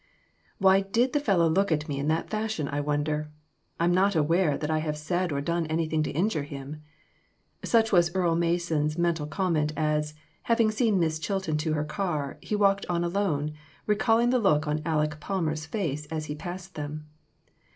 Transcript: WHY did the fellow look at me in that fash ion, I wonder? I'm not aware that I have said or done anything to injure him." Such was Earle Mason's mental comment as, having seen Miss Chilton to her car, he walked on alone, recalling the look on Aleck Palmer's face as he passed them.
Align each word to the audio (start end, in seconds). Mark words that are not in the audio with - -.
WHY 0.57 0.81
did 0.81 1.13
the 1.13 1.19
fellow 1.19 1.47
look 1.47 1.71
at 1.71 1.87
me 1.87 1.99
in 1.99 2.07
that 2.07 2.27
fash 2.27 2.59
ion, 2.59 2.67
I 2.69 2.81
wonder? 2.81 3.29
I'm 3.79 3.93
not 3.93 4.15
aware 4.15 4.57
that 4.57 4.71
I 4.71 4.79
have 4.79 4.97
said 4.97 5.31
or 5.31 5.41
done 5.41 5.67
anything 5.67 6.01
to 6.01 6.09
injure 6.09 6.41
him." 6.41 6.81
Such 7.63 7.91
was 7.91 8.09
Earle 8.15 8.35
Mason's 8.35 8.97
mental 8.97 9.27
comment 9.27 9.73
as, 9.77 10.15
having 10.41 10.71
seen 10.71 10.99
Miss 10.99 11.19
Chilton 11.19 11.55
to 11.57 11.73
her 11.73 11.85
car, 11.85 12.39
he 12.41 12.55
walked 12.55 12.87
on 12.89 13.03
alone, 13.03 13.53
recalling 13.85 14.31
the 14.31 14.39
look 14.39 14.67
on 14.67 14.81
Aleck 14.87 15.19
Palmer's 15.19 15.67
face 15.67 16.07
as 16.07 16.25
he 16.25 16.33
passed 16.33 16.73
them. 16.73 17.05